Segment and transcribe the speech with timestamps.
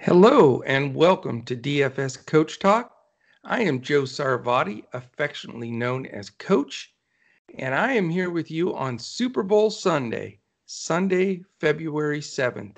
[0.00, 2.94] Hello and welcome to DFS Coach Talk.
[3.44, 6.92] I am Joe Sarvadi, affectionately known as Coach,
[7.58, 12.76] and I am here with you on Super Bowl Sunday, Sunday, February 7th.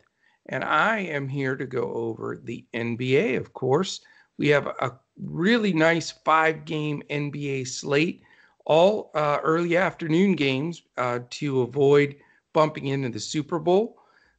[0.50, 4.02] And I am here to go over the NBA, of course.
[4.38, 8.22] We have a really nice five game NBA slate,
[8.66, 12.16] all uh, early afternoon games uh, to avoid
[12.52, 13.96] bumping into the Super Bowl.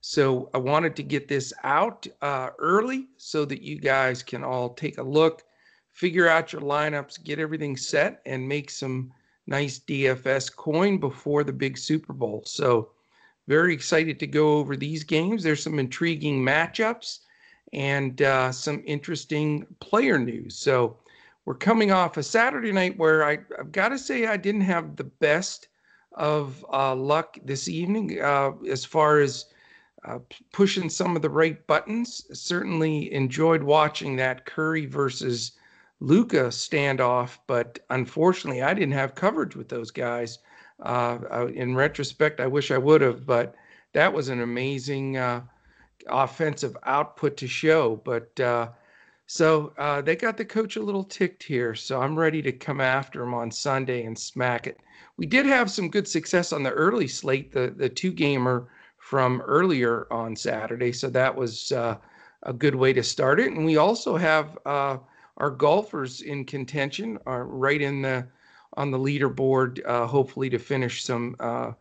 [0.10, 4.70] So I wanted to get this out uh, early so that you guys can all
[4.74, 5.44] take a look,
[5.92, 9.12] figure out your lineups, get everything set, and make some
[9.48, 12.42] nice DFS coin before the big Super Bowl.
[12.46, 12.92] So
[13.50, 15.44] very excited to go over these games.
[15.44, 17.20] There's some intriguing matchups
[17.74, 20.56] and uh, some interesting player news.
[20.56, 20.96] So
[21.44, 24.96] we're coming off a Saturday night where I, have got to say I didn't have
[24.96, 25.68] the best
[26.14, 29.48] of uh, luck this evening uh, as far as
[30.06, 30.20] uh,
[30.52, 32.26] pushing some of the right buttons.
[32.32, 35.54] Certainly enjoyed watching that Curry versus
[36.00, 40.40] Luka standoff, but unfortunately, I didn't have coverage with those guys.
[40.80, 43.56] Uh, in retrospect, I wish I would have, but
[43.94, 45.42] that was an amazing uh,
[46.08, 47.96] offensive output to show.
[48.06, 48.70] But uh,
[49.26, 52.80] so uh, they got the coach a little ticked here, so I'm ready to come
[52.80, 54.80] after him on Sunday and smack it.
[55.18, 58.68] We did have some good success on the early slate, the the two gamer
[59.08, 60.92] from earlier on Saturday.
[60.92, 61.96] So that was uh,
[62.44, 63.54] a good way to start it.
[63.54, 64.98] And we also have uh,
[65.38, 68.28] our golfers in contention, are right in the
[68.76, 71.72] on the leaderboard, uh, hopefully to finish some uh,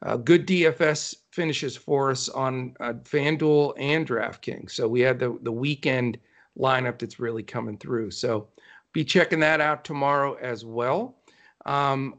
[0.00, 4.70] uh, good DFS finishes for us on uh, FanDuel and DraftKings.
[4.70, 6.16] So we had the the weekend
[6.58, 8.12] lineup that's really coming through.
[8.12, 8.48] So
[8.94, 11.18] be checking that out tomorrow as well.
[11.66, 12.14] Um,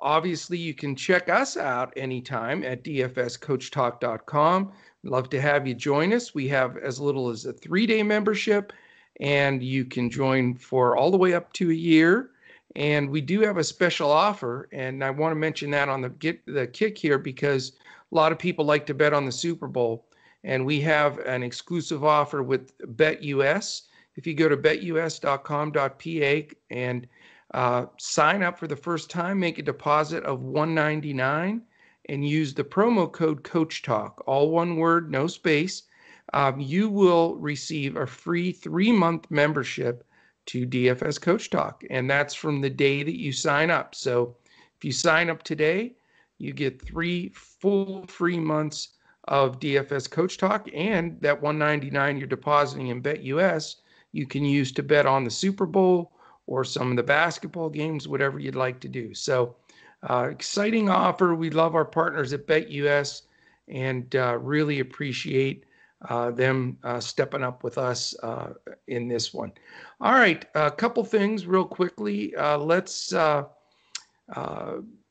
[0.00, 4.72] obviously, you can check us out anytime at dfscoachtalk.com.
[5.02, 6.34] Love to have you join us.
[6.34, 8.72] We have as little as a three day membership,
[9.20, 12.30] and you can join for all the way up to a year.
[12.76, 16.10] And we do have a special offer, and I want to mention that on the
[16.10, 17.72] get the kick here because
[18.12, 20.06] a lot of people like to bet on the Super Bowl,
[20.44, 23.82] and we have an exclusive offer with BetUS.
[24.16, 27.06] If you go to betus.com.pa and
[27.52, 31.62] uh, sign up for the first time, make a deposit of 199
[32.08, 35.84] and use the promo code Coach Talk, all one word, no space.
[36.32, 40.04] Um, you will receive a free three month membership
[40.46, 43.94] to DFS Coach Talk, and that's from the day that you sign up.
[43.94, 44.36] So
[44.76, 45.94] if you sign up today,
[46.38, 48.90] you get three full free months
[49.24, 53.76] of DFS Coach Talk, and that 199 you're depositing in BetUS
[54.12, 56.12] you can use to bet on the Super Bowl
[56.50, 59.14] or some of the basketball games, whatever you'd like to do.
[59.14, 59.54] So,
[60.02, 61.34] uh, exciting offer.
[61.34, 63.22] We love our partners at BetUS
[63.68, 65.64] and uh, really appreciate
[66.08, 68.54] uh, them uh, stepping up with us uh,
[68.88, 69.52] in this one.
[70.00, 72.34] All right, a couple things real quickly.
[72.34, 73.10] Uh, let's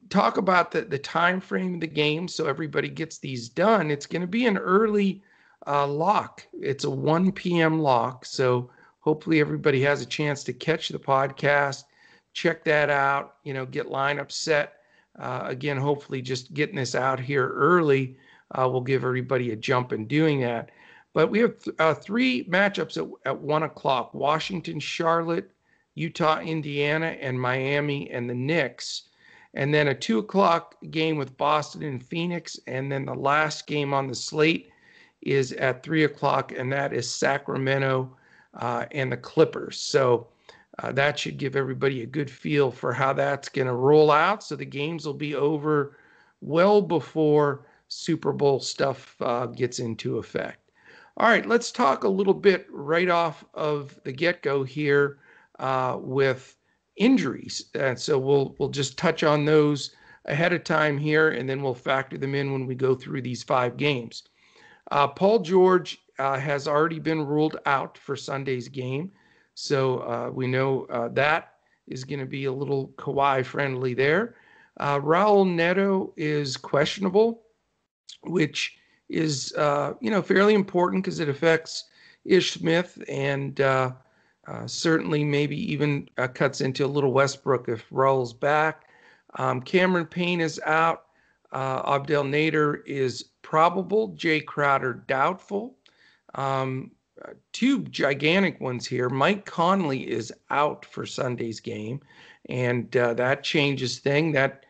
[0.09, 3.91] talk about the, the time frame of the game so everybody gets these done.
[3.91, 5.21] It's going to be an early
[5.65, 6.45] lock.
[6.51, 7.79] It's a 1 p.m.
[7.79, 8.25] lock.
[8.25, 11.85] So hopefully everybody has a chance to catch the podcast,
[12.33, 14.73] check that out, you know, get lineup set.
[15.17, 18.17] Uh, again, hopefully just getting this out here early
[18.57, 20.71] uh, will give everybody a jump in doing that.
[21.13, 25.51] But we have th- uh, three matchups at, at one o'clock Washington, Charlotte,
[25.95, 29.03] Utah, Indiana, and Miami and the Knicks.
[29.55, 32.59] And then a two o'clock game with Boston and Phoenix.
[32.67, 34.69] And then the last game on the slate
[35.21, 38.15] is at three o'clock, and that is Sacramento
[38.55, 39.79] uh, and the Clippers.
[39.79, 40.27] So
[40.79, 44.43] uh, that should give everybody a good feel for how that's going to roll out.
[44.43, 45.97] So the games will be over
[46.41, 50.71] well before Super Bowl stuff uh, gets into effect.
[51.17, 55.17] All right, let's talk a little bit right off of the get go here
[55.59, 56.55] uh, with
[56.95, 57.65] injuries.
[57.73, 59.91] And so we'll we'll just touch on those
[60.25, 63.43] ahead of time here, and then we'll factor them in when we go through these
[63.43, 64.23] five games.
[64.91, 69.11] Uh, Paul George uh, has already been ruled out for Sunday's game.
[69.55, 71.53] So uh, we know uh, that
[71.87, 74.35] is going to be a little Kawhi friendly there.
[74.79, 77.43] Uh, Raul Neto is questionable,
[78.23, 78.77] which
[79.09, 81.85] is uh, you know fairly important because it affects
[82.25, 83.59] Ish Smith and
[84.65, 88.85] certainly maybe even cuts into a little Westbrook if Raul's back.
[89.35, 91.05] Um, Cameron Payne is out.
[91.53, 94.09] Abdel Nader is probable.
[94.09, 95.75] Jay Crowder doubtful.
[96.35, 96.91] Um,
[97.25, 99.09] uh, two gigantic ones here.
[99.09, 101.99] Mike Conley is out for Sunday's game,
[102.47, 104.31] and uh, that changes thing.
[104.31, 104.65] That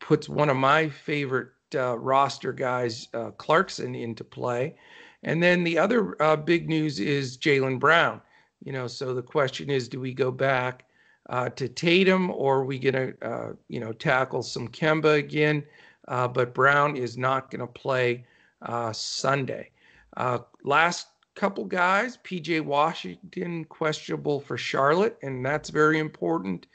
[0.00, 4.74] puts one of my favorite uh, roster guys, uh, Clarkson, into play.
[5.22, 8.20] And then the other uh, big news is Jaylen Brown.
[8.62, 10.84] You know, so the question is, do we go back
[11.30, 15.64] uh, to Tatum or are we going to, uh, you know, tackle some Kemba again?
[16.08, 18.24] Uh, but Brown is not going to play
[18.62, 19.70] uh, Sunday.
[20.16, 26.66] Uh, last couple guys, PJ Washington questionable for Charlotte, and that's very important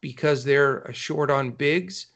[0.00, 2.08] because they're short on bigs.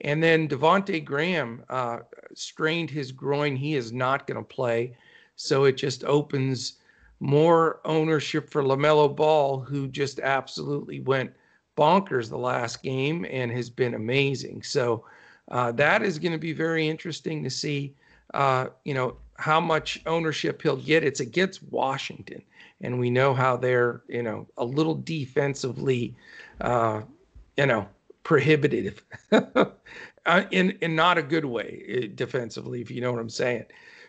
[0.00, 2.00] And then Devonte Graham uh,
[2.34, 3.54] strained his groin.
[3.54, 4.96] He is not going to play.
[5.36, 6.78] So it just opens
[7.20, 11.32] more ownership for LaMelo Ball, who just absolutely went
[11.76, 14.62] bonkers the last game and has been amazing.
[14.62, 15.04] So
[15.50, 17.94] uh, that is going to be very interesting to see,
[18.32, 21.04] uh, you know, how much ownership he'll get.
[21.04, 22.42] It's against Washington,
[22.80, 26.14] and we know how they're, you know, a little defensively,
[26.60, 27.02] uh,
[27.56, 27.86] you know,
[28.22, 29.02] prohibitive,
[29.32, 33.64] uh, in in not a good way eh, defensively, if you know what I'm saying.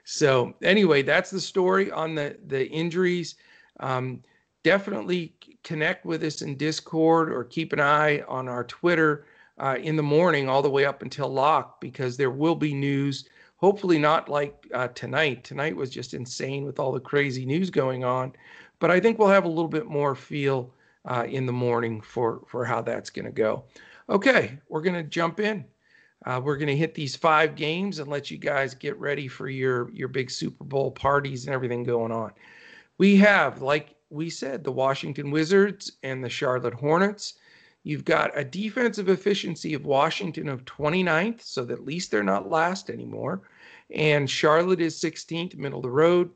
[0.06, 3.36] So anyway, that's the story on the the injuries.
[3.82, 4.22] Um,
[4.64, 9.26] definitely connect with us in Discord or keep an eye on our Twitter
[9.58, 13.28] uh, in the morning all the way up until lock because there will be news.
[13.58, 15.44] Hopefully not like uh, tonight.
[15.44, 18.34] Tonight was just insane with all the crazy news going on,
[18.80, 20.74] but I think we'll have a little bit more feel
[21.06, 23.64] uh, in the morning for for how that's going to go.
[24.10, 25.66] Okay, we're going to jump in.
[26.26, 29.48] Uh, we're going to hit these five games and let you guys get ready for
[29.48, 32.32] your your big Super Bowl parties and everything going on.
[32.98, 37.36] We have, like we said, the Washington Wizards and the Charlotte Hornets.
[37.86, 42.50] You've got a defensive efficiency of Washington of 29th, so that at least they're not
[42.50, 43.44] last anymore.
[43.94, 46.32] And Charlotte is 16th, middle of the road.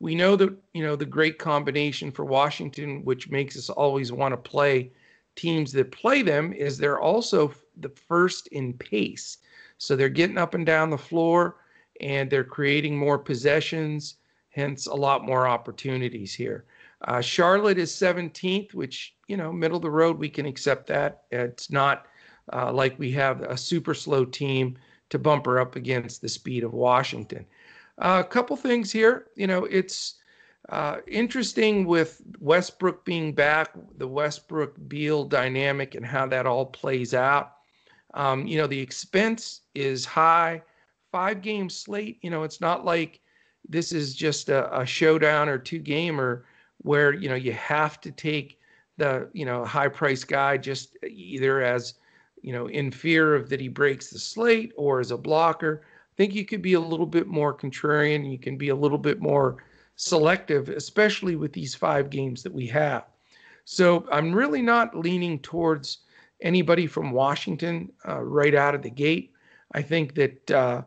[0.00, 4.32] We know that, you know, the great combination for Washington, which makes us always want
[4.32, 4.90] to play
[5.36, 9.36] teams that play them, is they're also the first in pace.
[9.76, 11.56] So they're getting up and down the floor
[12.00, 14.14] and they're creating more possessions,
[14.48, 16.64] hence a lot more opportunities here.
[17.02, 21.22] Uh, Charlotte is 17th, which, you know, middle of the road, we can accept that.
[21.30, 22.06] It's not
[22.52, 24.76] uh, like we have a super slow team
[25.10, 27.46] to bumper up against the speed of Washington.
[27.98, 29.26] Uh, a couple things here.
[29.36, 30.14] You know, it's
[30.68, 37.14] uh, interesting with Westbrook being back, the Westbrook Beal dynamic, and how that all plays
[37.14, 37.52] out.
[38.14, 40.62] Um, you know, the expense is high.
[41.10, 43.20] Five game slate, you know, it's not like
[43.66, 46.44] this is just a, a showdown or two gamer
[46.78, 48.58] where, you know, you have to take
[48.96, 51.94] the, you know, high price guy just either as,
[52.42, 55.82] you know, in fear of that he breaks the slate or as a blocker.
[55.84, 58.30] I think you could be a little bit more contrarian.
[58.30, 59.64] You can be a little bit more
[59.96, 63.04] selective, especially with these five games that we have.
[63.64, 65.98] So I'm really not leaning towards
[66.40, 69.32] anybody from Washington uh, right out of the gate.
[69.72, 70.82] I think that uh,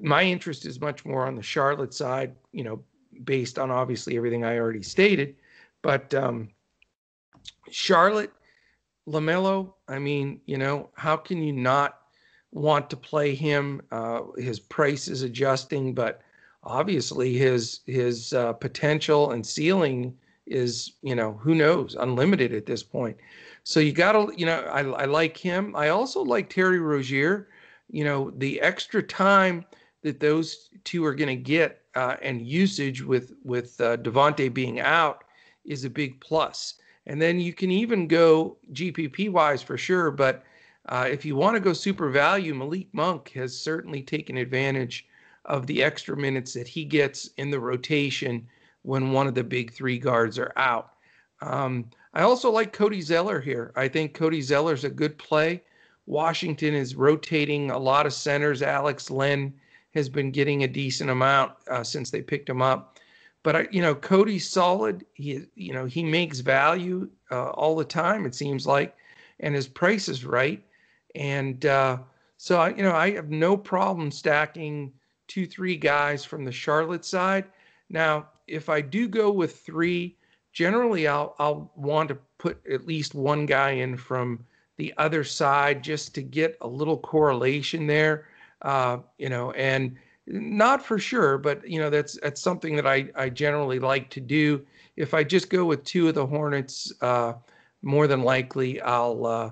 [0.00, 2.82] my interest is much more on the Charlotte side, you know,
[3.24, 5.36] based on obviously everything I already stated.
[5.82, 6.48] But um,
[7.70, 8.32] Charlotte,
[9.08, 12.00] LaMelo, I mean, you know, how can you not
[12.52, 13.80] want to play him?
[13.90, 16.22] Uh, his price is adjusting, but
[16.62, 20.16] obviously his his uh, potential and ceiling
[20.46, 23.16] is, you know, who knows, unlimited at this point.
[23.64, 25.76] So you got to, you know, I, I like him.
[25.76, 27.48] I also like Terry Rozier.
[27.90, 29.64] You know, the extra time
[30.02, 34.78] that those two are going to get uh, and usage with with uh, Devonte being
[34.78, 35.24] out
[35.64, 36.74] is a big plus.
[37.06, 40.12] And then you can even go GPP wise for sure.
[40.12, 40.44] But
[40.88, 45.08] uh, if you want to go super value, Malik Monk has certainly taken advantage
[45.46, 48.46] of the extra minutes that he gets in the rotation
[48.82, 50.92] when one of the big three guards are out.
[51.40, 53.72] Um, I also like Cody Zeller here.
[53.74, 55.62] I think Cody Zeller's a good play.
[56.06, 58.62] Washington is rotating a lot of centers.
[58.62, 59.52] Alex Len
[59.98, 62.98] has been getting a decent amount uh, since they picked him up.
[63.42, 65.04] But I, you know, Cody's solid.
[65.14, 68.26] He, you know, he makes value uh, all the time.
[68.26, 68.96] It seems like,
[69.40, 70.62] and his price is right.
[71.14, 71.98] And uh,
[72.36, 74.92] so, I, you know, I have no problem stacking
[75.28, 77.44] two, three guys from the Charlotte side.
[77.90, 80.16] Now, if I do go with three,
[80.52, 84.44] generally I'll I'll want to put at least one guy in from
[84.76, 88.27] the other side just to get a little correlation there,
[88.62, 89.96] uh, you know, and
[90.26, 94.20] not for sure, but you know that's that's something that I I generally like to
[94.20, 94.64] do.
[94.96, 97.34] If I just go with two of the Hornets, uh,
[97.82, 99.50] more than likely I'll uh,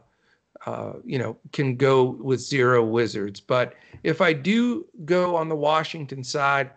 [0.67, 3.41] uh, you know can go with zero Wizards.
[3.41, 6.71] But if I do go on the Washington side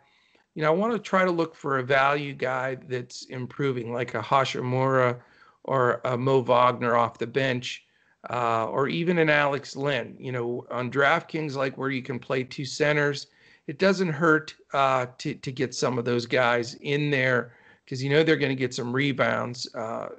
[0.59, 4.13] you know, I want to try to look for a value guy that's improving, like
[4.13, 5.17] a Hachimura
[5.63, 7.85] or a Mo Wagner off the bench,
[8.29, 10.15] uh, or even an Alex Len.
[10.19, 13.27] You know, on DraftKings, like where you can play two centers,
[13.67, 17.53] it doesn't hurt uh, to to get some of those guys in there
[17.85, 20.09] because you know they're going to get some rebounds uh,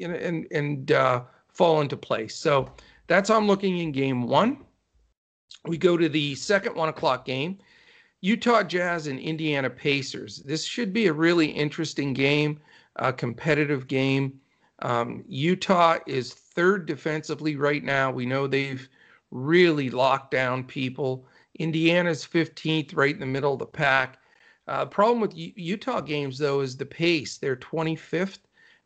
[0.00, 2.34] and and uh, fall into place.
[2.34, 2.70] So
[3.06, 4.58] that's how I'm looking in game one.
[5.66, 7.58] We go to the second one o'clock game.
[8.20, 10.38] Utah Jazz and Indiana Pacers.
[10.38, 12.58] This should be a really interesting game,
[12.96, 14.40] a competitive game.
[14.80, 18.10] Um, Utah is third defensively right now.
[18.10, 18.88] We know they've
[19.30, 21.26] really locked down people.
[21.58, 24.18] Indiana's 15th, right in the middle of the pack.
[24.66, 27.38] Uh, problem with U- Utah games, though, is the pace.
[27.38, 28.38] They're 25th,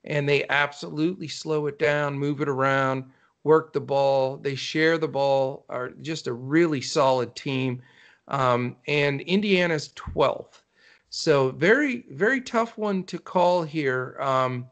[0.04, 3.04] and they absolutely slow it down, move it around,
[3.44, 4.36] work the ball.
[4.36, 7.82] They share the ball, are just a really solid team.
[8.26, 10.62] Um, and Indiana's 12th.
[11.10, 14.16] So, very, very tough one to call here.
[14.20, 14.66] Um,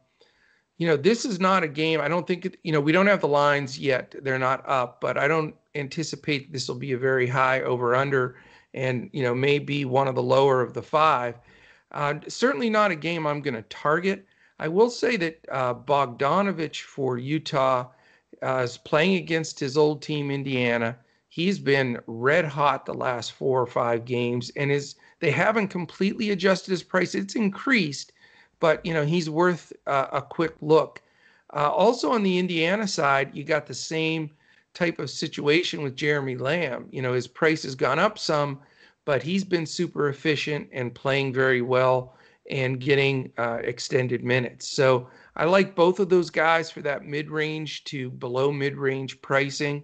[0.79, 2.01] you know, this is not a game.
[2.01, 4.15] I don't think, you know, we don't have the lines yet.
[4.23, 8.37] They're not up, but I don't anticipate this will be a very high over under
[8.75, 11.37] and, you know, maybe one of the lower of the five.
[11.93, 14.27] Uh, certainly not a game I'm going to target.
[14.59, 17.89] I will say that uh, Bogdanovich for Utah
[18.43, 20.97] uh, is playing against his old team, Indiana.
[21.29, 26.31] He's been red hot the last four or five games, and is they haven't completely
[26.31, 27.15] adjusted his price.
[27.15, 28.13] It's increased,
[28.61, 31.03] but you know he's worth uh, a quick look.
[31.55, 34.31] Uh, also on the Indiana side, you got the same
[34.75, 36.89] type of situation with Jeremy Lamb.
[36.91, 38.61] You know his price has gone up some,
[39.05, 42.17] but he's been super efficient and playing very well
[42.51, 44.69] and getting uh, extended minutes.
[44.69, 49.83] So I like both of those guys for that mid-range to below mid-range pricing.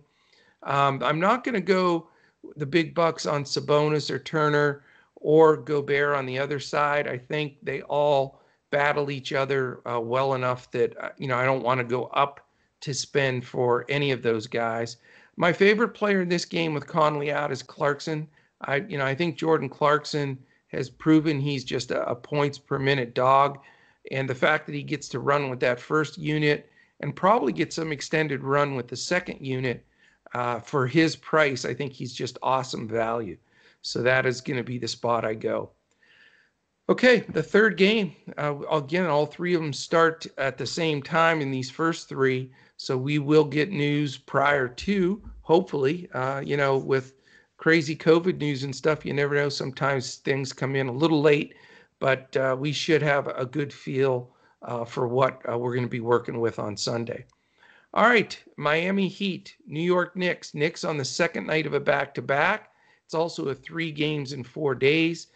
[0.62, 2.08] Um, I'm not going to go
[2.56, 4.84] the big bucks on Sabonis or Turner
[5.16, 7.08] or Gobert on the other side.
[7.08, 8.41] I think they all
[8.72, 12.06] battle each other uh, well enough that uh, you know I don't want to go
[12.06, 12.40] up
[12.80, 14.96] to spend for any of those guys.
[15.36, 18.26] My favorite player in this game with Conley out is Clarkson.
[18.62, 20.36] I you know I think Jordan Clarkson
[20.68, 23.60] has proven he's just a, a points per minute dog,
[24.10, 26.68] and the fact that he gets to run with that first unit
[27.00, 29.84] and probably get some extended run with the second unit
[30.34, 33.36] uh, for his price, I think he's just awesome value.
[33.82, 35.70] So that is going to be the spot I go.
[36.88, 38.14] Okay, the third game.
[38.36, 42.50] Uh, again, all three of them start at the same time in these first three.
[42.76, 47.14] So we will get news prior to, hopefully, uh, you know, with
[47.56, 49.48] crazy COVID news and stuff, you never know.
[49.48, 51.54] Sometimes things come in a little late,
[52.00, 55.88] but uh, we should have a good feel uh, for what uh, we're going to
[55.88, 57.24] be working with on Sunday.
[57.94, 60.54] All right, Miami Heat, New York Knicks.
[60.54, 62.72] Knicks on the second night of a back to back.
[63.04, 65.28] It's also a three games in four days.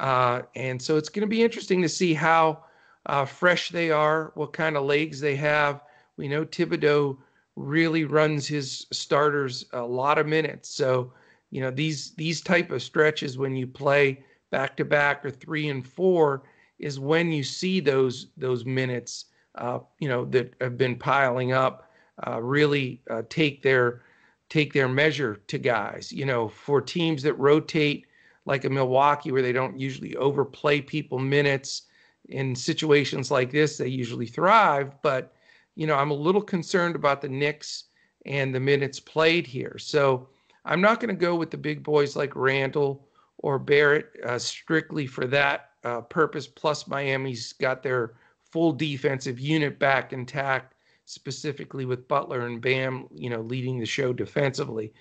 [0.00, 2.64] Uh, and so it's going to be interesting to see how
[3.06, 5.82] uh, fresh they are, what kind of legs they have.
[6.16, 7.18] We know Thibodeau
[7.56, 10.68] really runs his starters a lot of minutes.
[10.68, 11.12] So,
[11.50, 15.68] you know, these these type of stretches when you play back to back or three
[15.68, 16.42] and four
[16.78, 21.90] is when you see those those minutes, uh, you know, that have been piling up,
[22.26, 24.02] uh, really uh, take their
[24.48, 26.12] take their measure to guys.
[26.12, 28.06] You know, for teams that rotate
[28.46, 31.82] like a Milwaukee where they don't usually overplay people minutes.
[32.30, 34.94] In situations like this, they usually thrive.
[35.02, 35.34] But,
[35.74, 37.84] you know, I'm a little concerned about the Knicks
[38.26, 39.76] and the minutes played here.
[39.78, 40.28] So
[40.64, 43.06] I'm not going to go with the big boys like Randle
[43.38, 46.46] or Barrett uh, strictly for that uh, purpose.
[46.46, 48.14] Plus, Miami's got their
[48.50, 50.74] full defensive unit back intact,
[51.04, 54.94] specifically with Butler and Bam, you know, leading the show defensively.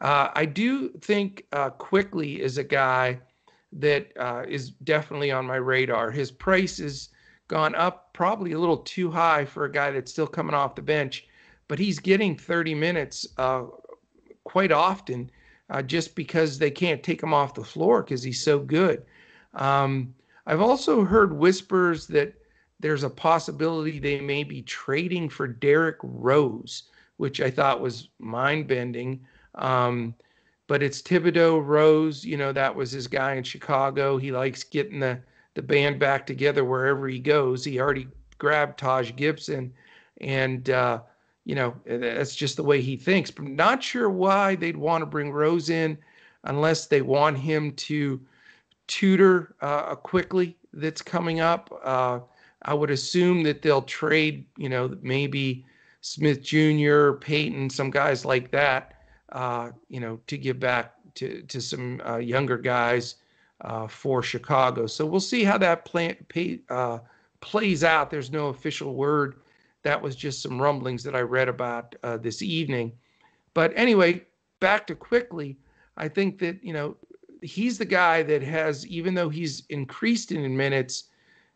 [0.00, 3.20] Uh, I do think uh, Quickley is a guy
[3.72, 6.10] that uh, is definitely on my radar.
[6.10, 7.10] His price has
[7.48, 10.82] gone up probably a little too high for a guy that's still coming off the
[10.82, 11.26] bench,
[11.66, 13.64] but he's getting 30 minutes uh,
[14.44, 15.30] quite often
[15.70, 19.04] uh, just because they can't take him off the floor because he's so good.
[19.54, 20.14] Um,
[20.46, 22.34] I've also heard whispers that
[22.80, 26.84] there's a possibility they may be trading for Derrick Rose,
[27.16, 29.20] which I thought was mind bending.
[29.58, 30.14] Um,
[30.68, 34.18] but it's Thibodeau Rose, you know, that was his guy in Chicago.
[34.18, 35.18] He likes getting the,
[35.54, 37.64] the band back together wherever he goes.
[37.64, 39.72] He already grabbed Taj Gibson,
[40.20, 41.00] and, uh,
[41.44, 43.30] you know, that's just the way he thinks.
[43.30, 45.96] But not sure why they'd want to bring Rose in
[46.44, 48.20] unless they want him to
[48.88, 51.72] tutor uh, Quickley that's coming up.
[51.82, 52.20] Uh,
[52.62, 55.64] I would assume that they'll trade, you know, maybe
[56.02, 58.97] Smith Jr., Payton, some guys like that
[59.32, 63.16] uh, you know, to give back to to some uh, younger guys
[63.62, 64.86] uh, for Chicago.
[64.86, 66.98] So we'll see how that play, pay, uh,
[67.40, 68.10] plays out.
[68.10, 69.40] There's no official word.
[69.82, 72.92] That was just some rumblings that I read about this evening.
[73.54, 74.24] But anyway,
[74.60, 75.56] back to Quickley.
[75.96, 76.96] I think that you know
[77.42, 81.04] he's the guy that has, even though he's increased in minutes,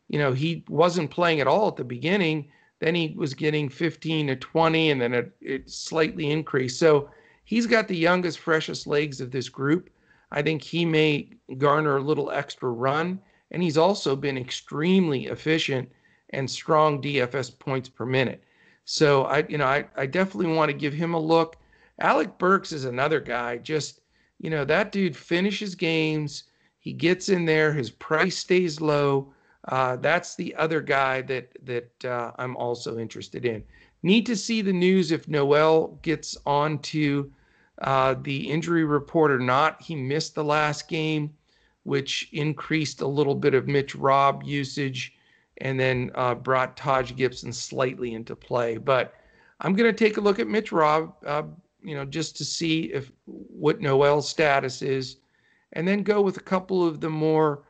[0.08, 2.50] you know, he wasn't playing at all at the beginning.
[2.80, 6.78] Then he was getting 15 to 20, and then it, it slightly increased.
[6.78, 7.10] So
[7.44, 9.90] he's got the youngest, freshest legs of this group.
[10.30, 13.20] I think he may garner a little extra run,
[13.50, 15.90] and he's also been extremely efficient
[16.30, 18.42] and strong DFS points per minute.
[18.84, 21.56] So I, you know, I, I definitely want to give him a look.
[22.00, 23.58] Alec Burks is another guy.
[23.58, 24.00] Just,
[24.38, 26.44] you know, that dude finishes games.
[26.78, 27.72] He gets in there.
[27.72, 29.32] His price stays low.
[29.68, 33.62] Uh, that's the other guy that that uh, I'm also interested in.
[34.02, 37.30] Need to see the news if Noel gets onto
[37.80, 39.80] uh, the injury report or not.
[39.80, 41.32] He missed the last game,
[41.84, 45.14] which increased a little bit of Mitch Robb usage
[45.58, 48.76] and then uh, brought Taj Gibson slightly into play.
[48.76, 49.14] But
[49.60, 51.44] I'm going to take a look at Mitch Robb, uh,
[51.82, 55.16] you know, just to see if what Noel's status is,
[55.74, 57.62] and then go with a couple of the more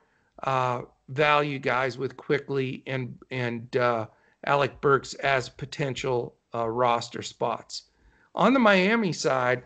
[0.44, 4.06] uh, value guys with Quickley and and uh,
[4.46, 7.84] Alec Burks as potential uh, roster spots.
[8.34, 9.62] On the Miami side,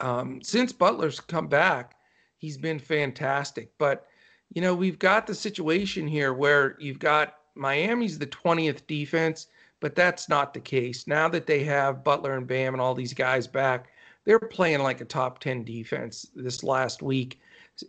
[0.00, 1.96] um, since Butler's come back,
[2.36, 3.70] he's been fantastic.
[3.78, 4.06] But
[4.54, 9.48] you know, we've got the situation here where you've got Miami's the 20th defense,
[9.80, 11.06] but that's not the case.
[11.06, 13.88] Now that they have Butler and Bam and all these guys back,
[14.24, 17.40] they're playing like a top 10 defense this last week.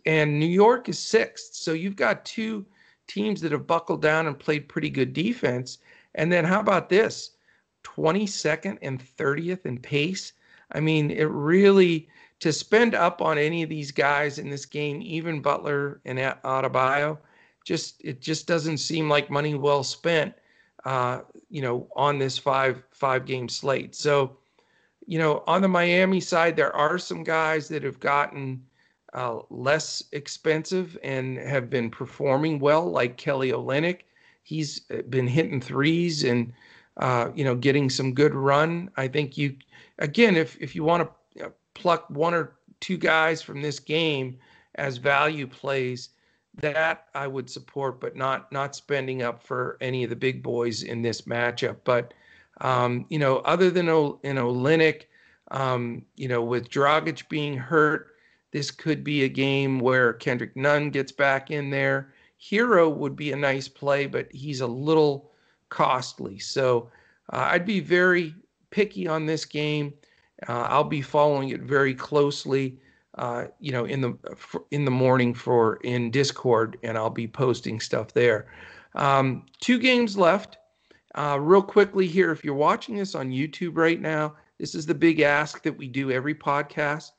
[0.06, 1.54] And New York is sixth.
[1.54, 2.66] So you've got two
[3.10, 5.78] teams that have buckled down and played pretty good defense.
[6.14, 7.32] And then how about this?
[7.82, 10.32] 22nd and 30th in pace.
[10.72, 15.02] I mean, it really to spend up on any of these guys in this game,
[15.02, 17.18] even Butler and Adebayo,
[17.64, 20.34] just it just doesn't seem like money well spent,
[20.84, 23.94] uh, you know, on this five five game slate.
[23.94, 24.36] So,
[25.06, 28.64] you know, on the Miami side, there are some guys that have gotten
[29.14, 34.00] uh, less expensive and have been performing well, like Kelly Olynyk.
[34.42, 36.52] He's been hitting threes and
[36.96, 38.90] uh, you know getting some good run.
[38.96, 39.56] I think you
[39.98, 44.38] again, if if you want to pluck one or two guys from this game
[44.76, 46.10] as value plays,
[46.54, 50.82] that I would support, but not not spending up for any of the big boys
[50.82, 51.78] in this matchup.
[51.84, 52.14] But
[52.60, 55.02] um, you know, other than o, know Olynyk,
[55.50, 58.09] um, you know, with Dragic being hurt,
[58.52, 62.12] this could be a game where Kendrick Nunn gets back in there.
[62.40, 65.30] Herro would be a nice play, but he's a little
[65.68, 66.38] costly.
[66.38, 66.90] So
[67.32, 68.34] uh, I'd be very
[68.70, 69.94] picky on this game.
[70.48, 72.78] Uh, I'll be following it very closely,
[73.16, 74.16] uh, you know, in the
[74.70, 78.50] in the morning for in Discord, and I'll be posting stuff there.
[78.94, 80.56] Um, two games left.
[81.16, 84.94] Uh, real quickly here, if you're watching this on YouTube right now, this is the
[84.94, 87.10] big ask that we do every podcast.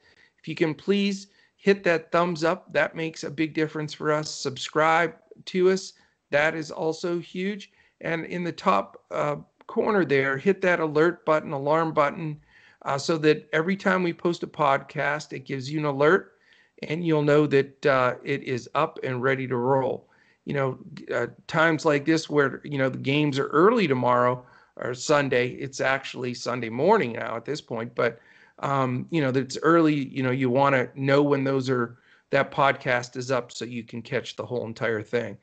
[0.41, 4.33] If you can please hit that thumbs up, that makes a big difference for us.
[4.33, 5.13] Subscribe
[5.45, 5.93] to us,
[6.31, 7.71] that is also huge.
[8.01, 9.35] And in the top uh,
[9.67, 12.39] corner there, hit that alert button, alarm button
[12.81, 16.33] uh, so that every time we post a podcast, it gives you an alert
[16.81, 20.09] and you'll know that uh, it is up and ready to roll.
[20.45, 20.79] You know,
[21.13, 24.43] uh, times like this where, you know, the games are early tomorrow
[24.77, 28.19] or Sunday, it's actually Sunday morning now at this point, but,
[28.61, 31.97] um, you know, that's early, you know, you want to know when those are,
[32.29, 35.37] that podcast is up so you can catch the whole entire thing.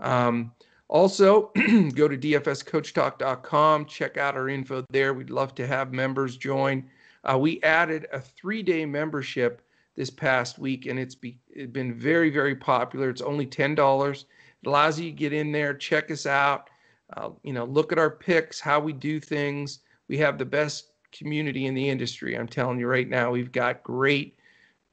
[0.00, 0.52] Um,
[0.88, 1.52] also,
[1.94, 5.14] go to dfscoachtalk.com, check out our info there.
[5.14, 6.90] We'd love to have members join.
[7.24, 9.62] Uh, we added a three day membership
[9.94, 13.10] this past week, and it's, be, it's been very, very popular.
[13.10, 14.12] It's only $10.
[14.12, 16.70] It allows you to get in there, check us out,
[17.16, 19.80] uh, you know, look at our picks, how we do things.
[20.08, 22.36] We have the best community in the industry.
[22.36, 24.38] I'm telling you right now, we've got great,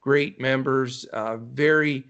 [0.02, 2.06] great members, uh, very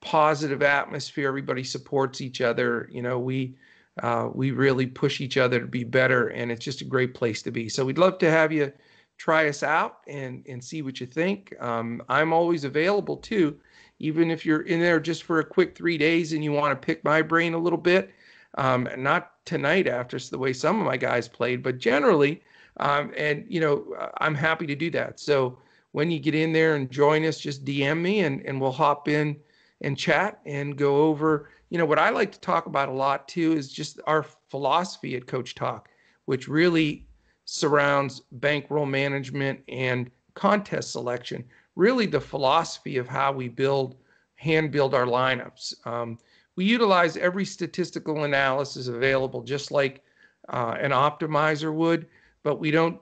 [0.00, 1.28] positive atmosphere.
[1.28, 2.88] Everybody supports each other.
[2.90, 3.54] You know, we
[4.02, 7.42] uh, we really push each other to be better, and it's just a great place
[7.42, 7.68] to be.
[7.68, 8.72] So we'd love to have you
[9.18, 11.54] try us out and and see what you think.
[11.60, 13.58] Um, I'm always available too,
[13.98, 16.86] even if you're in there just for a quick three days and you want to
[16.86, 18.10] pick my brain a little bit.
[18.58, 22.42] Um, not tonight after the way some of my guys played, but generally,
[22.78, 25.20] um, and you know, I'm happy to do that.
[25.20, 25.58] So
[25.92, 29.08] when you get in there and join us, just DM me and and we'll hop
[29.08, 29.36] in
[29.82, 33.28] and chat and go over, you know, what I like to talk about a lot
[33.28, 35.88] too is just our philosophy at Coach Talk,
[36.26, 37.06] which really
[37.44, 41.44] surrounds bankroll management and contest selection.
[41.76, 43.96] Really, the philosophy of how we build,
[44.34, 45.86] hand build our lineups.
[45.86, 46.18] Um,
[46.56, 50.02] we utilize every statistical analysis available, just like
[50.48, 52.06] uh, an optimizer would,
[52.42, 53.00] but we don't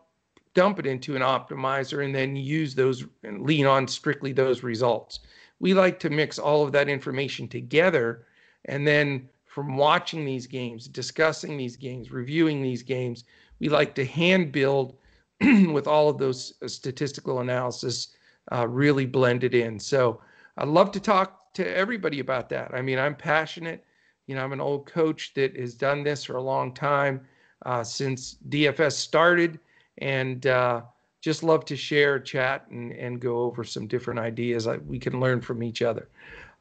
[0.55, 5.21] dump it into an optimizer and then use those and lean on strictly those results
[5.61, 8.27] we like to mix all of that information together.
[8.67, 13.25] And then from watching these games, discussing these games, reviewing these games,
[13.59, 14.97] we like to hand build
[15.41, 18.09] with all of those uh, statistical analysis
[18.53, 19.79] uh, really blended in.
[19.79, 20.21] So
[20.57, 22.73] I'd love to talk to everybody about that.
[22.73, 23.85] I mean, I'm passionate.
[24.27, 27.27] You know, I'm an old coach that has done this for a long time
[27.67, 29.59] uh, since DFS started,
[29.99, 30.83] and uh,
[31.21, 35.41] just love to share, chat, and, and go over some different ideas we can learn
[35.41, 36.09] from each other.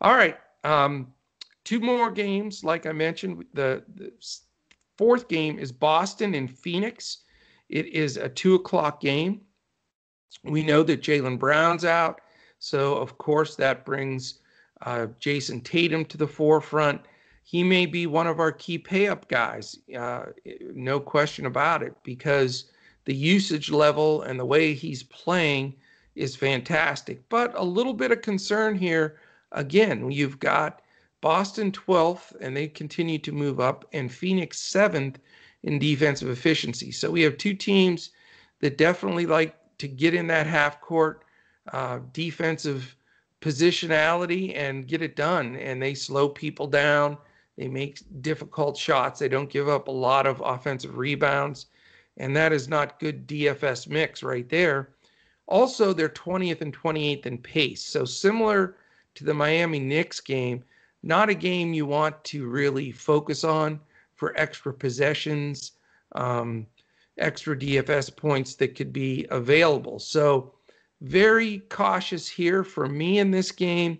[0.01, 0.37] All right.
[0.63, 1.13] Um,
[1.63, 3.45] two more games, like I mentioned.
[3.53, 4.11] The, the
[4.97, 7.19] fourth game is Boston and Phoenix.
[7.69, 9.41] It is a two o'clock game.
[10.43, 12.21] We know that Jaylen Brown's out.
[12.59, 14.39] So, of course, that brings
[14.81, 17.01] uh, Jayson Tatum to the forefront.
[17.47, 20.25] He may be one of our key pay up guys, uh,
[20.73, 22.65] no question about it, because
[23.05, 25.73] the usage level and the way he's playing
[26.13, 27.21] is fantastic.
[27.29, 29.21] But a little bit of concern here.
[29.53, 30.81] Again, you've got
[31.21, 35.15] Boston 12th, and they continue to move up, and Phoenix 7th
[35.63, 36.91] in defensive efficiency.
[36.91, 38.09] So we have two teams
[38.59, 41.23] that definitely like to get in that half court
[41.71, 42.97] uh, defensive
[43.39, 45.55] positionality and get it done.
[45.55, 47.17] And they slow people down.
[47.57, 49.19] They make difficult shots.
[49.19, 51.65] They don't give up a lot of offensive rebounds.
[52.17, 54.89] And that is not good DFS mix right there.
[55.47, 57.83] Also, they're 20th and 28th in pace.
[57.83, 58.75] So similar
[59.15, 60.63] to the Miami Knicks game,
[61.03, 63.79] not a game you want to really focus on
[64.15, 65.73] for extra possessions,
[66.13, 66.67] um,
[67.17, 69.99] extra DFS points that could be available.
[69.99, 70.53] So,
[71.01, 73.99] very cautious here for me in this game.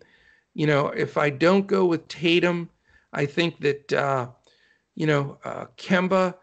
[0.56, 2.70] You know, if I don't go with Tatum,
[3.14, 4.28] I think that, uh,
[4.96, 6.36] you know, uh, Kemba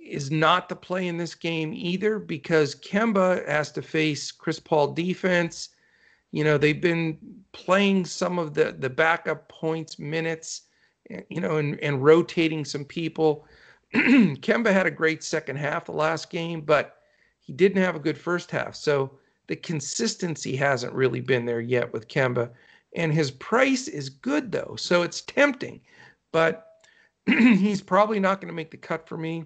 [0.00, 4.92] is not the play in this game either because Kemba has to face Chris Paul
[4.92, 5.70] defense.
[6.32, 7.18] You know, they've been
[7.52, 10.62] playing some of the the backup points minutes
[11.28, 13.46] you know, and, and rotating some people.
[13.94, 16.96] Kemba had a great second half the last game, but
[17.40, 18.74] he didn't have a good first half.
[18.74, 19.12] So
[19.46, 22.50] the consistency hasn't really been there yet with Kemba.
[22.96, 24.74] And his price is good, though.
[24.76, 25.80] So it's tempting,
[26.32, 26.66] but
[27.26, 29.44] he's probably not going to make the cut for me.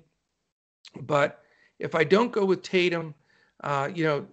[1.03, 1.43] But
[1.79, 3.15] if I don't go with Tatum,
[3.63, 4.27] uh, you know,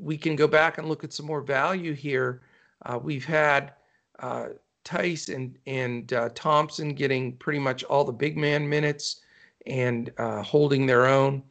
[0.00, 2.42] we can go back and look at some more value here.
[2.84, 3.72] Uh, we've had
[4.18, 4.48] uh,
[4.84, 9.22] Theis and and uh, Thompson getting pretty much all the big man minutes
[9.66, 11.42] and uh, holding their own.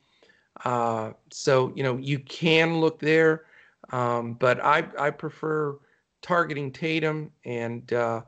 [0.65, 3.45] Uh, so you know you can look there,
[3.91, 5.77] um, but I I prefer
[6.23, 8.21] targeting Tatum and uh,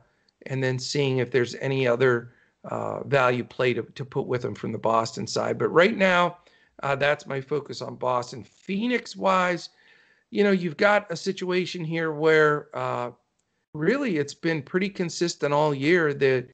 [0.46, 2.32] and then seeing if there's any other
[2.64, 5.58] uh, value play to, to put with him from the Boston side.
[5.58, 6.38] But right now,
[6.84, 8.44] uh, that's my focus on Boston.
[8.44, 9.70] Phoenix wise,
[10.30, 12.68] you know you've got a situation here where
[13.76, 16.48] really it's been pretty consistent all year that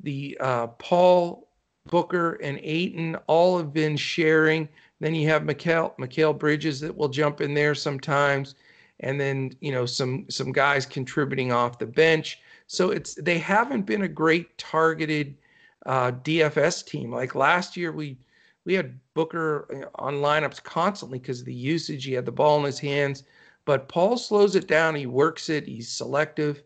[0.00, 1.48] the uh, Paul
[1.86, 4.68] Booker and Ayton all have been sharing.
[5.00, 8.54] Then you have Mikal Mikal Bridges that will jump in there sometimes,
[9.00, 12.40] and then you know some some guys contributing off the bench.
[12.66, 15.36] So it's they haven't been a great targeted
[15.86, 17.12] uh, DFS team.
[17.12, 18.18] Like last year, we
[18.64, 22.04] we had Booker uh, on lineups constantly because of the usage.
[22.04, 23.24] He had the ball in his hands.
[23.64, 24.94] But Paul slows it down.
[24.94, 25.66] He works it.
[25.66, 26.62] He's selective.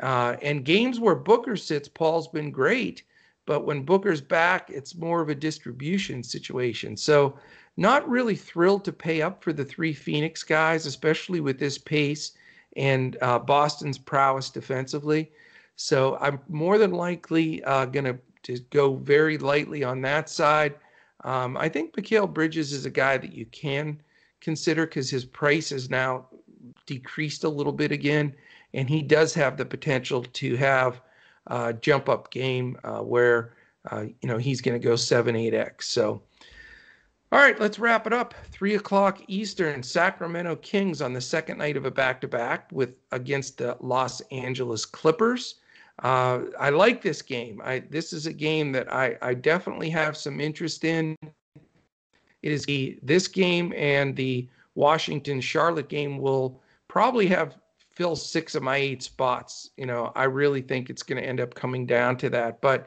[0.00, 3.02] Uh, and games where Booker sits, Paul's been great.
[3.46, 6.96] But when Booker's back, it's more of a distribution situation.
[6.96, 7.38] So,
[7.78, 12.32] not really thrilled to pay up for the three Phoenix guys, especially with this pace
[12.76, 15.30] and uh, Boston's prowess defensively.
[15.76, 20.74] So, I'm more than likely uh, going to go very lightly on that side.
[21.22, 24.02] Um, I think Mikal Bridges is a guy that you can
[24.40, 26.26] consider because his price is now
[26.86, 28.34] decreased a little bit again,
[28.74, 31.00] and he does have the potential to have
[31.46, 33.54] a jump up game uh, where
[33.92, 35.88] uh, you know he's going to go seven eight x.
[35.88, 36.22] So.
[37.30, 38.32] All right, let's wrap it up.
[38.50, 43.76] Three o'clock Eastern, Sacramento Kings on the second night of a back-to-back with against the
[43.80, 45.56] Los Angeles Clippers.
[46.02, 47.60] Uh, I like this game.
[47.62, 51.16] I this is a game that I, I definitely have some interest in.
[52.42, 57.56] It is the, this game and the Washington Charlotte game will probably have
[57.90, 59.70] fill six of my eight spots.
[59.76, 62.60] You know, I really think it's going to end up coming down to that.
[62.60, 62.86] But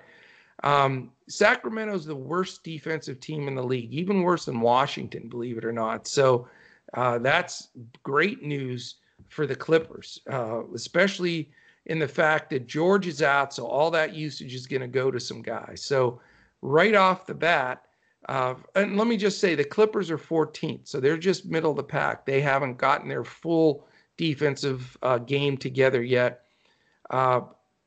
[0.63, 5.65] um, Sacramento's the worst defensive team in the league, even worse than Washington, believe it
[5.65, 6.07] or not.
[6.07, 6.47] So
[6.93, 7.69] uh, that's
[8.03, 8.95] great news
[9.29, 11.49] for the Clippers, uh, especially
[11.85, 13.53] in the fact that George is out.
[13.53, 15.81] So all that usage is going to go to some guys.
[15.83, 16.21] So
[16.61, 17.85] right off the bat,
[18.29, 21.77] uh, and let me just say the Clippers are 14th, so they're just middle of
[21.77, 22.25] the pack.
[22.25, 26.43] They haven't gotten their full defensive uh, game together yet.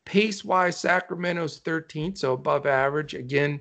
[0.05, 3.15] Pace wise, Sacramento's 13th, so above average.
[3.15, 3.61] Again,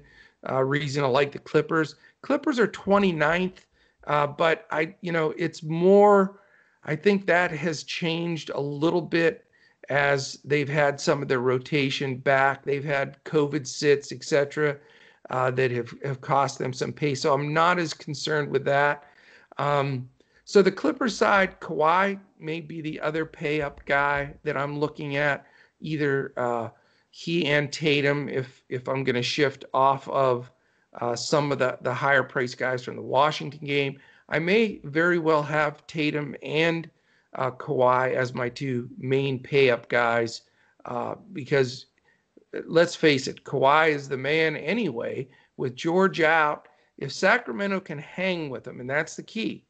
[0.50, 1.96] uh, reason I like the Clippers.
[2.22, 3.60] Clippers are 29th,
[4.08, 6.40] uh, but I, you know, it's more.
[6.84, 9.46] I think that has changed a little bit
[9.90, 12.64] as they've had some of their rotation back.
[12.64, 14.78] They've had COVID sits, etc.,
[15.30, 17.22] uh, that have, have cost them some pace.
[17.22, 19.06] So I'm not as concerned with that.
[19.58, 20.10] Um,
[20.46, 25.16] so the Clippers side, Kawhi may be the other pay up guy that I'm looking
[25.16, 25.46] at.
[25.84, 26.70] Either uh,
[27.12, 30.52] he and Tatum, if if I'm going to shift off of
[31.00, 35.20] uh, some of the the higher price guys from the Washington game, I may very
[35.20, 36.90] well have Tatum and
[37.36, 40.42] uh, Kawhi as my two main pay up guys
[40.86, 41.88] uh, because
[42.66, 45.28] let's face it, Kawhi is the man anyway.
[45.58, 46.68] With George out,
[46.98, 49.66] if Sacramento can hang with him, and that's the key,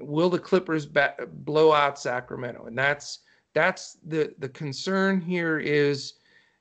[0.00, 2.66] will the Clippers ba- blow out Sacramento?
[2.66, 3.20] And that's
[3.56, 6.12] that's the the concern here is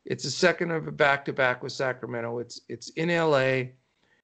[0.06, 2.40] it's a second of a back to back with Sacramento.
[2.40, 3.72] It's it's in LA,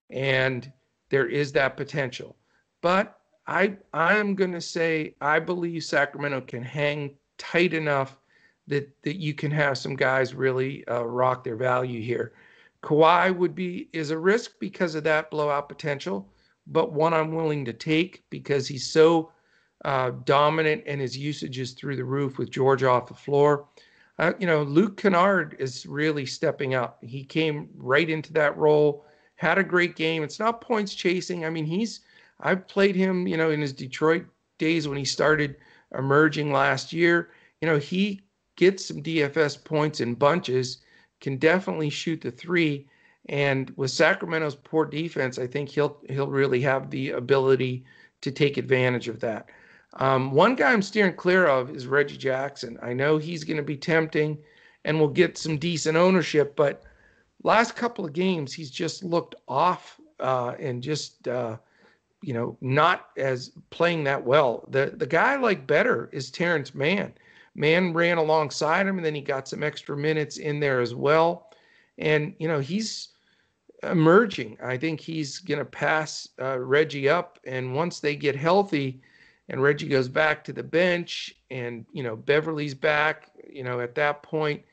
[0.10, 0.72] and
[1.10, 2.38] there is that potential.
[2.82, 8.18] But I I'm going to say I believe Sacramento can hang tight enough
[8.68, 12.32] that that you can have some guys really uh, rock their value here.
[12.84, 16.32] Kawhi would be is a risk because of that blowout potential,
[16.68, 19.34] but one I'm willing to take because he's so
[19.86, 23.68] uh, dominant and his usage is through the roof with George off the floor.
[24.20, 27.04] Uh, you know, Luke Kennard is really stepping up.
[27.04, 30.24] He came right into that role, had a great game.
[30.24, 31.46] It's not points chasing.
[31.46, 32.02] I mean, he's
[32.40, 34.26] I've played him, you know, in his Detroit
[34.58, 35.58] days when he started
[35.98, 37.30] emerging last year.
[37.62, 38.22] You know, he
[38.56, 40.80] gets some DFS points in bunches,
[41.20, 42.88] can definitely shoot the three.
[43.30, 47.86] And with Sacramento's poor defense, I think he'll he'll really have the ability
[48.22, 49.50] to take advantage of that.
[49.96, 52.80] Um, one guy I'm steering clear of is Reggie Jackson.
[52.82, 54.38] I know he's going to be tempting
[54.86, 56.84] and will get some decent ownership, but
[57.44, 61.58] last couple of games he's just looked off uh, and just uh,
[62.22, 64.66] you know, not as playing that well.
[64.70, 67.14] The the guy I like better is Terance Mann.
[67.56, 71.52] Mann ran alongside him, and then he got some extra minutes in there as well.
[71.98, 73.10] And you know, he's
[73.84, 74.58] emerging.
[74.64, 79.02] I think he's going to pass uh, Reggie up, and once they get healthy,
[79.52, 83.30] and Reggie goes back to the bench, and you know Beverley's back.
[83.48, 84.64] You know, at that point,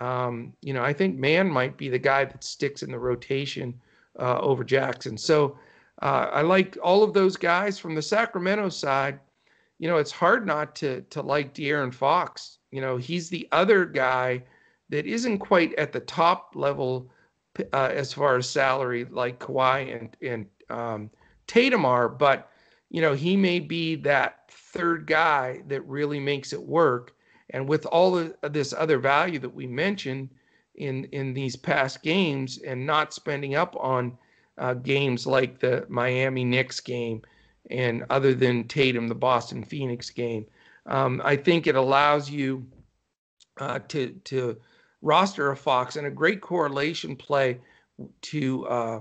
[0.00, 3.78] um, you know, I think Mann might be the guy that sticks in the rotation
[4.18, 5.18] uh, over Jackson.
[5.18, 5.58] So
[6.02, 9.18] uh, I like all of those guys from the Sacramento side.
[9.80, 12.58] You know, it's hard not to to like De'Aaron Fox.
[12.70, 14.44] You know, he's the other guy
[14.88, 17.10] that isn't quite at the top level
[17.72, 21.10] uh, as far as salary like Kawhi and and um,
[21.48, 22.52] Tatum are, but
[22.90, 27.14] you know he may be that third guy that really makes it work.
[27.50, 30.28] And with all of this other value that we mentioned
[30.74, 34.16] in in these past games, and not spending up on
[34.58, 37.22] uh, games like the Miami Knicks game,
[37.70, 40.46] and other than Tatum, the Boston Phoenix game.
[40.86, 42.66] Um, I think it allows you
[43.58, 44.56] uh, to to
[45.02, 47.60] roster a Fox and a great correlation play
[48.22, 49.00] to uh,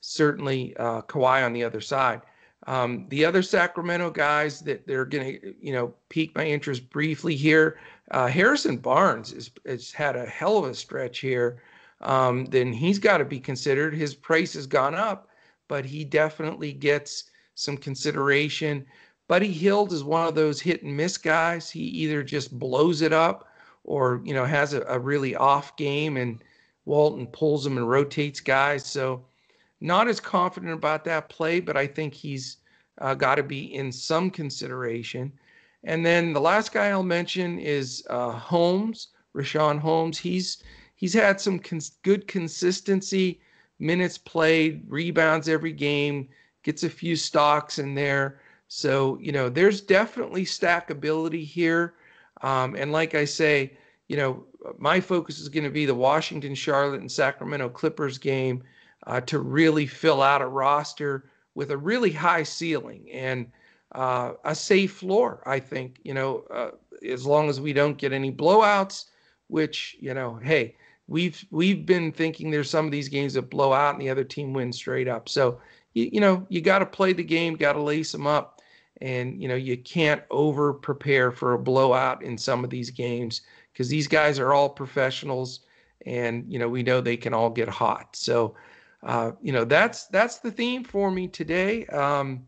[0.00, 2.22] certainly uh, Kawhi on the other side.
[2.66, 7.34] Um, the other Sacramento guys that they're going to, you know, pique my interest briefly
[7.34, 7.78] here.
[8.12, 11.60] Uh, Harrison Barnes is, has had a hell of a stretch here
[12.02, 13.94] um, then he's got to be considered.
[13.94, 15.28] His price has gone up,
[15.68, 18.84] but he definitely gets some consideration.
[19.28, 21.70] Buddy Hield is one of those hit and miss guys.
[21.70, 23.48] He either just blows it up
[23.84, 26.42] or, you know, has a, a really off game and
[26.84, 28.84] Walton pulls him and rotates guys.
[28.84, 29.24] So
[29.82, 32.58] not as confident about that play, but I think he's
[32.98, 35.32] uh, got to be in some consideration.
[35.84, 40.18] And then the last guy I'll mention is uh, Holmes, Richaun Holmes.
[40.18, 40.62] He's
[40.94, 43.40] he's had some cons- good consistency,
[43.80, 46.28] minutes played, rebounds every game,
[46.62, 48.40] gets a few stocks in there.
[48.68, 51.94] So, you know, there's definitely stackability here.
[52.42, 54.44] Um, and like I say, you know,
[54.78, 58.62] my focus is going to be the Washington, Charlotte, and Sacramento Clippers game
[59.06, 63.50] uh, to really fill out a roster with a really high ceiling and
[63.94, 65.42] uh, a safe floor.
[65.46, 66.70] I think, you know, uh,
[67.06, 69.06] as long as we don't get any blowouts,
[69.48, 70.76] which, you know, hey,
[71.08, 74.24] we've we've been thinking there's some of these games that blow out and the other
[74.24, 75.28] team wins straight up.
[75.28, 75.60] So
[75.94, 78.62] you, you know you got to play the game, got to lace them up,
[79.00, 83.42] and you know you can't over prepare for a blowout in some of these games
[83.72, 85.60] because these guys are all professionals,
[86.06, 88.16] and you know we know they can all get hot.
[88.16, 88.54] So
[89.02, 91.86] uh, you know that's that's the theme for me today.
[91.86, 92.46] Um,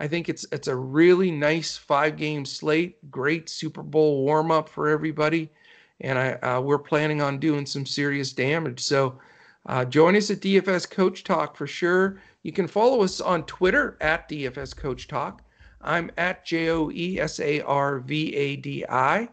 [0.00, 4.68] I think it's it's a really nice five game slate, great Super Bowl warm up
[4.68, 5.50] for everybody
[6.00, 8.80] and I, uh, we're planning on doing some serious damage.
[8.80, 9.18] So
[9.66, 12.20] uh, join us at DFS Coach Talk for sure.
[12.42, 15.42] You can follow us on Twitter at DFS Coach Talk.
[15.80, 19.28] I'm at J O E S A R V A D I.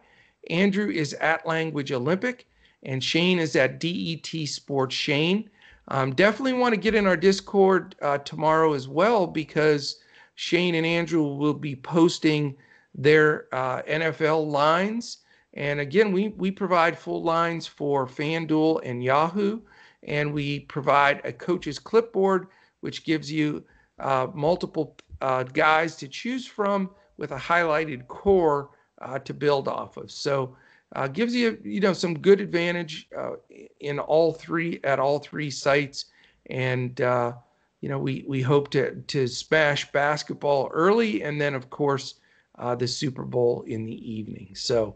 [0.50, 2.48] Andrew is at Language Olympic,
[2.84, 5.50] and Shane is at DET Sports Shane.
[5.88, 10.00] Um, definitely want to get in our Discord uh, tomorrow as well because
[10.36, 12.56] Shane and Andrew will be posting
[12.96, 15.18] their uh, NFL lines.
[15.54, 19.60] And again, we, we provide full lines for FanDuel and Yahoo,
[20.04, 22.48] and we provide a coach's clipboard,
[22.80, 23.64] which gives you
[24.00, 28.70] uh, multiple uh, guys to choose from with a highlighted core
[29.02, 30.10] uh, to build off of.
[30.10, 30.56] So
[30.96, 33.34] uh, gives you you know some good advantage uh,
[33.80, 36.06] in all three at all three sites,
[36.50, 37.34] and uh,
[37.82, 42.16] you know we we hope to to smash basketball early, and then of course
[42.60, 44.50] uh, the Super Bowl in the evening.
[44.54, 44.96] So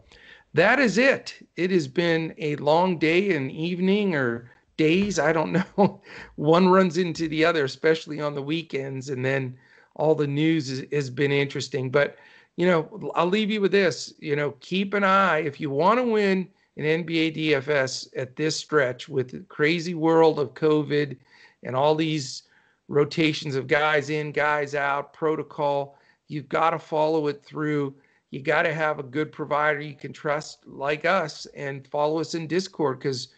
[0.54, 1.34] that is it.
[1.56, 5.18] It has been a long day and evening or days.
[5.18, 6.00] I don't know.
[6.36, 9.56] One runs into the other, especially on the weekends, and then
[9.94, 11.90] all the news has been interesting.
[11.90, 12.16] But
[12.56, 14.14] you know, I'll leave you with this.
[14.18, 18.56] You know, keep an eye if you want to win an NBA DFS at this
[18.56, 21.16] stretch with the crazy world of COVID
[21.62, 22.44] and all these
[22.88, 25.98] rotations of guys in, guys out, protocol.
[26.28, 27.94] You've got to follow it through.
[28.30, 32.34] You got to have a good provider you can trust, like us, and follow us
[32.34, 33.28] in Discord because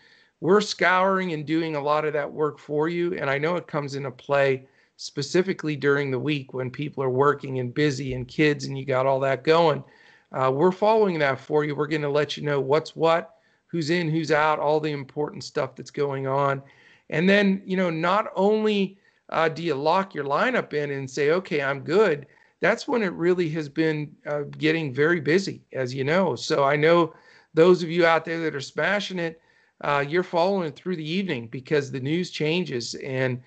[0.40, 3.14] we're scouring and doing a lot of that work for you.
[3.14, 4.66] And I know it comes into play
[4.98, 9.06] specifically during the week when people are working and busy and kids and you got
[9.06, 9.82] all that going.
[10.32, 11.74] Uh, we're following that for you.
[11.74, 13.36] We're going to let you know what's what,
[13.68, 16.60] who's in, who's out, all the important stuff that's going on.
[17.10, 21.30] And then, you know, not only uh, do you lock your lineup in and say,
[21.30, 22.26] okay, I'm good,
[22.60, 26.34] that's when it really has been uh, getting very busy, as you know.
[26.34, 27.14] So I know
[27.54, 29.40] those of you out there that are smashing it,
[29.82, 33.40] uh, you're following through the evening because the news changes and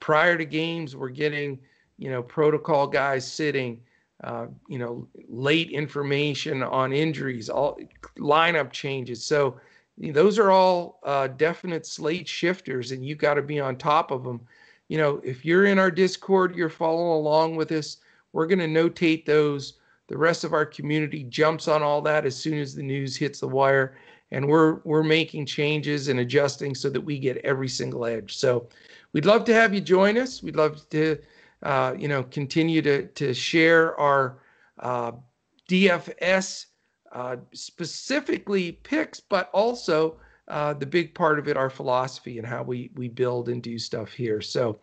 [0.00, 1.58] prior to games, we're getting,
[1.98, 3.80] you know, protocol guys sitting,
[4.24, 7.78] uh, you know, late information on injuries, all
[8.18, 9.24] lineup changes.
[9.24, 9.60] So
[9.98, 14.24] those are all uh, definite slate shifters, and you've got to be on top of
[14.24, 14.40] them.
[14.88, 17.98] You know, if you're in our Discord, you're following along with us.
[18.32, 19.74] We're going to notate those.
[20.06, 23.40] The rest of our community jumps on all that as soon as the news hits
[23.40, 23.96] the wire,
[24.30, 28.36] and we're we're making changes and adjusting so that we get every single edge.
[28.36, 28.68] So
[29.12, 30.42] we'd love to have you join us.
[30.42, 31.18] We'd love to,
[31.62, 34.38] uh, you know, continue to to share our
[34.78, 35.12] uh,
[35.68, 36.66] DFS
[37.12, 42.62] uh, specifically picks, but also uh, the big part of it, our philosophy and how
[42.62, 44.40] we we build and do stuff here.
[44.40, 44.78] So,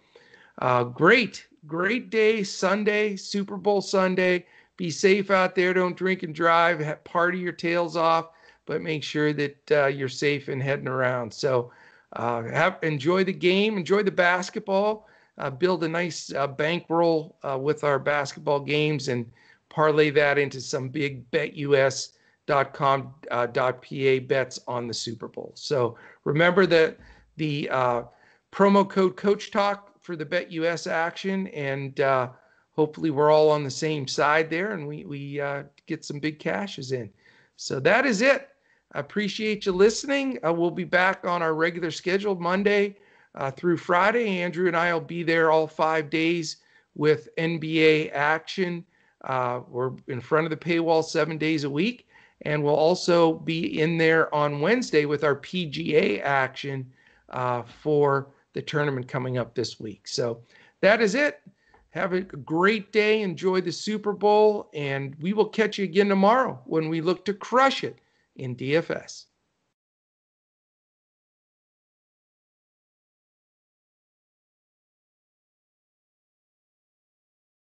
[0.60, 4.46] uh, great, great day, Sunday, Super Bowl Sunday.
[4.78, 5.74] Be safe out there.
[5.74, 7.04] Don't drink and drive.
[7.04, 8.30] Party your tails off,
[8.66, 11.34] but make sure that uh, you're safe and heading around.
[11.34, 11.72] So
[12.14, 17.58] uh, have enjoy the game, enjoy the basketball, uh, build a nice uh, bankroll uh,
[17.58, 19.30] with our basketball games, and
[19.70, 25.52] parlay that into some big betus.com uh, bets on the Super Bowl.
[25.56, 26.98] So remember that
[27.36, 28.04] the uh,
[28.52, 32.30] promo code Coach Talk for the BetUS action, and uh,
[32.72, 35.42] hopefully we're all on the same side there, and we we
[35.86, 37.10] get some big cashes in.
[37.58, 38.50] So that is it.
[38.96, 40.40] Appreciate you listening.
[40.46, 42.96] Uh, we'll be back on our regular schedule Monday
[43.36, 44.42] uh, through Friday.
[44.42, 46.58] Andrew and I will be there all five days
[46.96, 48.86] with NBA action.
[49.26, 52.08] Uh, we're in front of the paywall seven days a week.
[52.44, 56.90] And we'll also be in there on Wednesday with our PGA action
[57.30, 60.08] uh, for the tournament coming up this week.
[60.08, 60.40] So
[60.80, 61.42] that is it.
[61.90, 63.24] Have a great day.
[63.24, 64.70] Enjoy the Super Bowl.
[64.74, 68.00] And we will catch you again tomorrow when we look to crush it
[68.36, 69.26] in DFS.